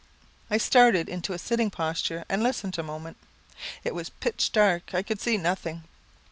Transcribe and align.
I 0.49 0.57
started 0.57 1.07
into 1.07 1.31
a 1.31 1.37
sitting 1.37 1.69
posture, 1.69 2.25
and 2.27 2.41
listened 2.41 2.79
a 2.79 2.81
moment. 2.81 3.17
It 3.83 3.93
was 3.93 4.09
pitch 4.09 4.51
dark; 4.51 4.95
I 4.95 5.03
could 5.03 5.21
see 5.21 5.37
nothing. 5.37 5.83